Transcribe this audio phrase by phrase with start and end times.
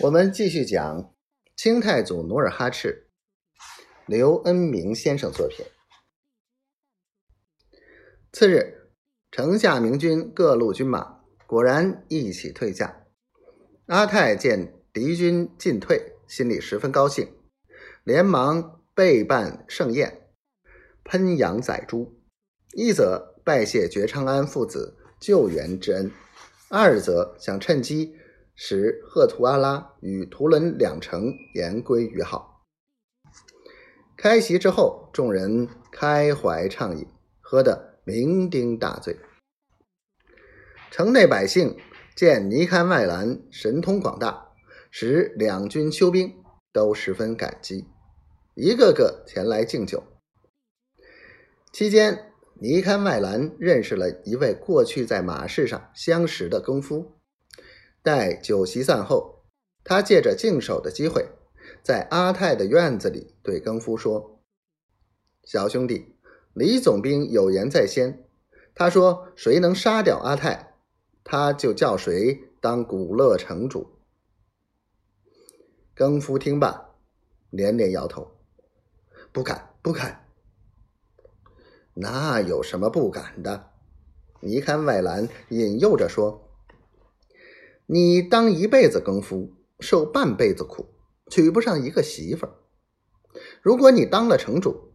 [0.00, 1.12] 我们继续讲
[1.56, 3.08] 清太祖努尔哈赤，
[4.06, 5.66] 刘恩明先生作品。
[8.32, 8.92] 次日，
[9.32, 13.06] 城下明军各路军马果然一起退下。
[13.86, 17.34] 阿泰见敌军进退，心里十分高兴，
[18.04, 20.28] 连忙备办盛宴，
[21.02, 22.20] 喷羊宰猪，
[22.72, 26.12] 一则拜谢觉昌安父子救援之恩，
[26.68, 28.14] 二则想趁机。
[28.60, 32.66] 使赫图阿拉与图伦两城言归于好。
[34.16, 37.06] 开席之后，众人开怀畅饮，
[37.40, 39.16] 喝得酩酊大醉。
[40.90, 41.78] 城内百姓
[42.16, 44.48] 见尼堪外兰神通广大，
[44.90, 47.86] 使两军休兵，都十分感激，
[48.56, 50.02] 一个个前来敬酒。
[51.72, 57.17] 期间，尼堪外兰认识了一位过去在马市上相识的更夫。
[58.08, 59.44] 待酒席散后，
[59.84, 61.28] 他借着静守的机会，
[61.82, 64.40] 在阿泰的院子里对更夫说
[65.44, 66.16] ：“小兄弟，
[66.54, 68.26] 李总兵有言在先，
[68.74, 70.72] 他说谁能杀掉阿泰，
[71.22, 73.98] 他就叫谁当古乐城主。”
[75.94, 76.94] 更夫听罢，
[77.50, 78.30] 连连摇头
[79.32, 80.24] ：“不敢，不敢。”
[81.92, 83.68] 那有什么不敢的？
[84.40, 86.47] 尼堪外兰引诱着说。
[87.90, 90.90] 你当一辈子更夫，受半辈子苦，
[91.30, 92.52] 娶不上一个媳妇儿。
[93.62, 94.92] 如果你当了城主，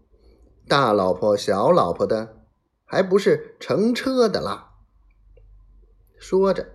[0.67, 2.45] 大老婆小老婆的，
[2.85, 4.75] 还不是乘车的啦？
[6.19, 6.67] 说着，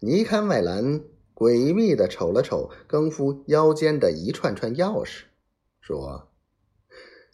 [0.00, 5.26] 尼堪外兰诡秘的瞅了瞅更夫腰间的一串串钥匙，
[5.80, 6.28] 说：“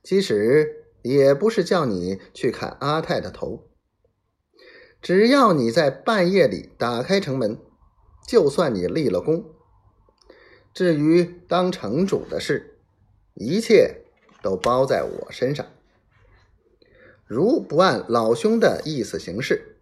[0.04, 3.70] 其实也不是叫你去砍阿泰的头，
[5.00, 7.58] 只要你在半夜里打开城门。”
[8.32, 9.44] 就算你立了功，
[10.72, 12.78] 至于当城主的事，
[13.34, 14.06] 一切
[14.42, 15.66] 都包在我身上。
[17.26, 19.76] 如不按老兄的意思行事，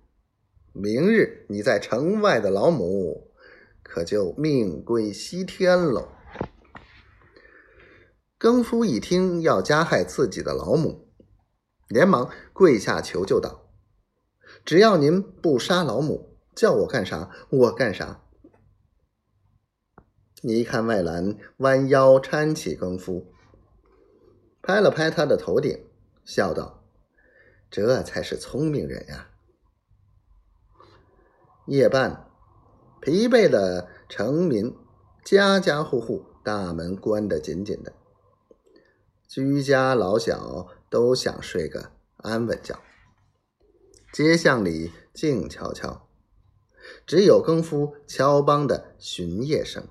[0.73, 3.31] 明日你在城外的老母
[3.85, 6.09] 可就命归西天喽。
[8.37, 11.07] 更夫一听要加害自己的老母，
[11.87, 13.71] 连忙跪下求救道
[14.67, 18.23] ：“只要您不杀老母，叫我干啥我干啥。”
[20.43, 23.27] 你看，外兰弯腰搀起更夫，
[24.63, 25.85] 拍了拍他的头顶，
[26.25, 26.83] 笑道
[27.71, 29.29] ：“这才是聪明人呀。”
[31.69, 32.31] 夜半，
[33.03, 34.75] 疲惫的城民
[35.23, 37.93] 家家户户大门关得紧紧的，
[39.29, 42.81] 居家老小都想睡个安稳觉。
[44.11, 46.09] 街巷里静悄悄，
[47.07, 49.87] 只有更夫敲梆的巡夜声。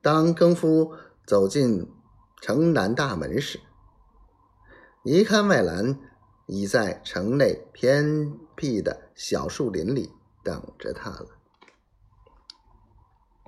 [0.00, 0.92] 当更夫
[1.26, 1.90] 走进
[2.40, 3.60] 城南大门时，
[5.02, 5.98] 一看外兰
[6.46, 11.37] 已在城内偏僻的小树林里等着他了。